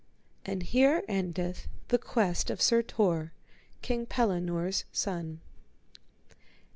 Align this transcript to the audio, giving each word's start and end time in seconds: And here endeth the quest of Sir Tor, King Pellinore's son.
And 0.47 0.63
here 0.63 1.03
endeth 1.07 1.67
the 1.89 1.99
quest 1.99 2.49
of 2.49 2.59
Sir 2.59 2.81
Tor, 2.81 3.33
King 3.83 4.07
Pellinore's 4.07 4.83
son. 4.91 5.41